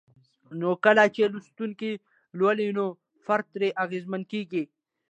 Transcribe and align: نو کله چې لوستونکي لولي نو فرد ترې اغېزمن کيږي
نو 0.59 0.69
کله 0.85 1.03
چې 1.15 1.21
لوستونکي 1.33 1.91
لولي 2.39 2.67
نو 2.77 2.85
فرد 3.25 3.45
ترې 3.53 3.69
اغېزمن 3.83 4.21
کيږي 4.31 4.63